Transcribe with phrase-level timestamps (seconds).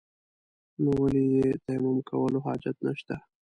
[0.81, 3.15] نو ولې يې تيمم کولو حاجت نشته.